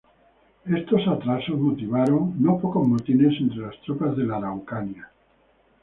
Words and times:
Estos 0.77 1.07
atrasos 1.07 1.59
motivaron 1.59 2.23
no 2.43 2.51
pocos 2.59 2.87
motines 2.91 3.39
entre 3.39 3.59
las 3.67 3.79
tropas 3.83 4.17
de 4.17 4.25
la 4.25 4.37
Araucanía. 4.37 5.07